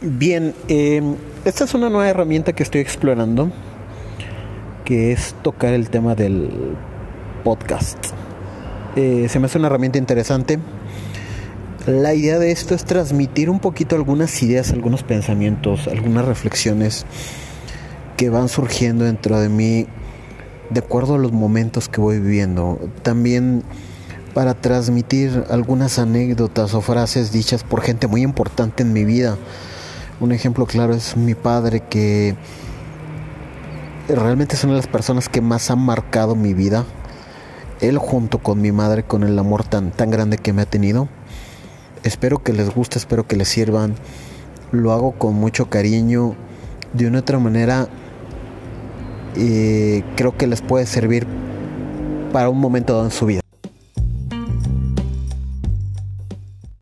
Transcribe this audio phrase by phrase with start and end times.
[0.00, 1.02] Bien, eh,
[1.44, 3.50] esta es una nueva herramienta que estoy explorando,
[4.84, 6.76] que es tocar el tema del
[7.42, 7.98] podcast.
[8.94, 10.60] Eh, se me hace una herramienta interesante.
[11.88, 17.04] La idea de esto es transmitir un poquito algunas ideas, algunos pensamientos, algunas reflexiones
[18.16, 19.88] que van surgiendo dentro de mí
[20.70, 22.78] de acuerdo a los momentos que voy viviendo.
[23.02, 23.64] También
[24.32, 29.36] para transmitir algunas anécdotas o frases dichas por gente muy importante en mi vida
[30.20, 32.34] un ejemplo claro es mi padre que
[34.08, 36.84] realmente es una de las personas que más han marcado mi vida.
[37.80, 41.08] Él junto con mi madre, con el amor tan, tan grande que me ha tenido.
[42.02, 43.94] Espero que les guste, espero que les sirvan.
[44.72, 46.34] Lo hago con mucho cariño.
[46.92, 47.88] De una otra manera,
[49.36, 51.26] eh, creo que les puede servir
[52.32, 53.40] para un momento dado en su vida.